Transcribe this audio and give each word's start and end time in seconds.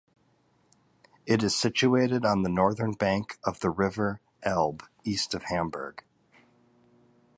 It 1.27 1.43
is 1.43 1.55
situated 1.55 2.25
on 2.25 2.41
the 2.41 2.49
northern 2.49 2.93
bank 2.93 3.37
of 3.43 3.59
the 3.59 3.69
river 3.69 4.19
Elbe, 4.43 4.83
east 5.03 5.35
of 5.35 5.43
Hamburg. 5.43 6.03